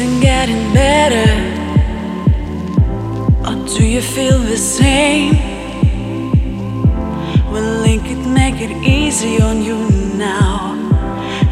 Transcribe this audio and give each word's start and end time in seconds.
isn't 0.00 0.20
getting 0.20 0.72
better? 0.72 1.30
Or 3.46 3.54
do 3.68 3.84
you 3.84 4.00
feel 4.00 4.38
the 4.38 4.56
same? 4.56 5.34
Will 7.50 7.80
link 7.82 8.04
it 8.06 8.22
make 8.26 8.60
it 8.60 8.72
easy 8.86 9.42
on 9.42 9.62
you 9.62 9.78
now? 10.16 10.74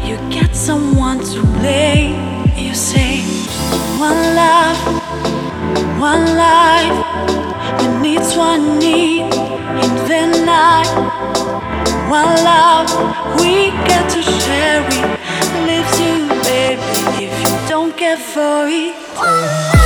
You 0.03 0.15
get 0.31 0.55
someone 0.55 1.19
to 1.31 1.41
blame. 1.59 2.15
You 2.55 2.73
say, 2.73 3.21
one 3.99 4.21
love, 4.41 4.77
one 5.99 6.25
life. 6.35 6.97
We 7.79 7.87
need 8.01 8.25
one 8.35 8.79
need 8.79 9.31
in 9.83 9.91
the 10.09 10.23
night. 10.45 10.89
One 12.09 12.33
love, 12.51 12.89
we 13.39 13.69
get 13.89 14.09
to 14.15 14.21
share 14.23 14.83
it. 14.97 15.05
Leaves 15.67 15.98
for. 18.17 18.49
One 19.19 19.78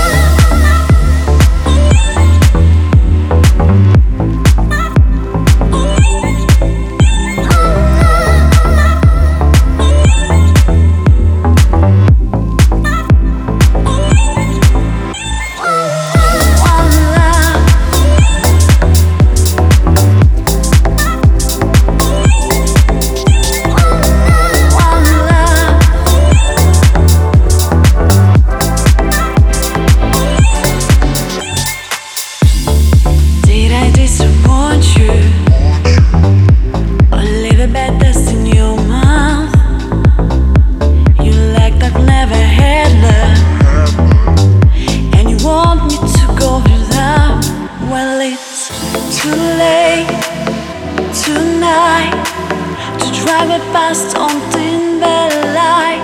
drive 53.23 53.51
it 53.51 53.63
past 53.71 54.17
on 54.17 54.35
Timberline. 54.51 56.03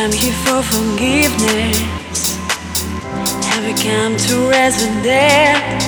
You 0.07 0.13
here 0.13 0.33
for 0.47 0.63
forgiveness? 0.63 2.37
Have 3.51 3.65
you 3.67 3.75
come 3.75 4.17
to 4.17 4.49
rest 4.49 4.87
with 4.87 5.03
death? 5.03 5.83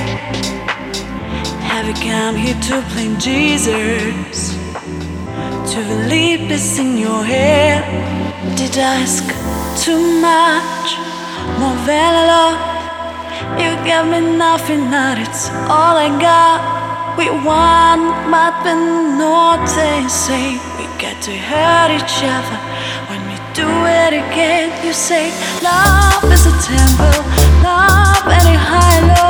Have 1.63 1.87
you 1.87 1.95
come 1.95 2.35
here 2.35 2.59
to 2.69 2.83
play 2.91 3.15
Jesus? 3.19 4.57
To 5.73 5.79
believe 5.87 6.49
this 6.49 6.81
in 6.81 6.99
your 6.99 7.23
head? 7.23 7.85
Did 8.57 8.77
I 8.79 9.07
ask 9.07 9.23
too 9.85 10.03
much? 10.21 10.89
More 11.61 11.79
than 11.87 12.13
a 12.23 12.27
lot? 12.27 12.59
You 13.63 13.71
gave 13.87 14.07
me 14.11 14.37
nothing, 14.37 14.91
not 14.91 15.19
it's 15.19 15.49
all 15.71 15.95
I 15.97 16.09
got. 16.19 17.17
We 17.17 17.31
want, 17.31 18.03
but 18.33 18.65
not 18.65 19.61
the 19.77 20.09
same. 20.09 20.59
We 20.77 20.87
get 20.99 21.23
to 21.23 21.31
hurt 21.31 21.91
each 21.95 22.19
other 22.25 22.59
when 23.11 23.28
do 23.59 23.67
it 23.67 24.13
again. 24.15 24.71
You 24.87 24.93
say 24.93 25.33
love 25.63 26.23
is 26.31 26.47
a 26.47 26.55
temple, 26.63 27.19
love 27.61 28.23
any 28.39 28.55
high 28.55 29.01
low. 29.11 29.28